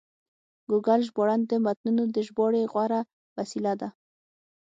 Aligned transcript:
ګوګل 0.69 1.01
ژباړن 1.07 1.41
د 1.47 1.51
متنونو 1.65 2.03
د 2.15 2.17
ژباړې 2.27 2.69
غوره 2.71 3.01
وسیله 3.37 3.73
ده. 3.81 3.89